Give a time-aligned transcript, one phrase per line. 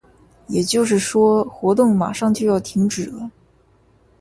[0.47, 3.29] 也就是说，活动马上就要停止了。